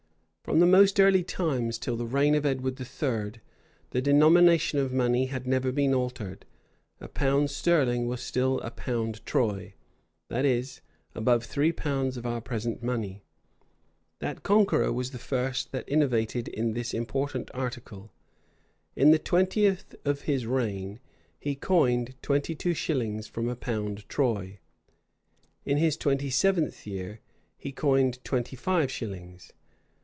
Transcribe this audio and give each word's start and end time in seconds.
From 0.43 0.59
the 0.59 0.65
most 0.65 0.99
early 0.99 1.23
times 1.23 1.77
till 1.79 1.95
the 1.95 2.05
reign 2.05 2.35
of 2.35 2.45
Edward 2.45 2.77
III., 2.77 3.39
the 3.91 4.01
denomination 4.01 4.79
of 4.79 4.91
money 4.91 5.27
had 5.27 5.47
never 5.47 5.71
been 5.71 5.93
altered; 5.93 6.45
a 6.99 7.07
pound 7.07 7.49
sterling 7.49 8.05
was 8.07 8.21
still 8.21 8.59
a 8.59 8.71
pound 8.71 9.25
troy; 9.25 9.75
that 10.29 10.43
is, 10.43 10.81
about 11.15 11.41
three 11.41 11.71
pounds 11.71 12.17
of 12.17 12.25
our 12.25 12.41
present 12.41 12.83
money. 12.83 13.23
That 14.19 14.43
conqueror 14.43 14.91
was 14.91 15.11
the 15.11 15.19
first 15.19 15.71
that 15.71 15.87
innovated 15.87 16.49
in 16.49 16.73
this 16.73 16.93
important 16.93 17.49
article. 17.53 18.11
In 18.93 19.11
the 19.11 19.19
twentieth 19.19 19.95
of 20.03 20.21
his 20.21 20.45
reign, 20.45 20.99
he 21.39 21.55
coined 21.55 22.13
twenty 22.21 22.55
two 22.55 22.73
shillings 22.73 23.25
from 23.25 23.47
a 23.47 23.55
pound 23.55 24.09
troy; 24.09 24.59
in 25.65 25.77
his 25.77 25.95
twenty 25.95 26.31
seventh 26.31 26.85
year, 26.85 27.21
he 27.57 27.71
coined 27.71 28.21
twenty 28.25 28.57
five 28.57 28.91
shillings. 28.91 29.53